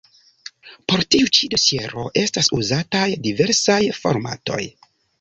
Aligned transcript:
Por 0.91 1.03
tiu 1.15 1.29
ĉi 1.39 1.51
dosiero 1.55 2.07
estas 2.23 2.51
uzataj 2.63 3.07
diversaj 3.31 3.81
formatoj. 4.03 4.63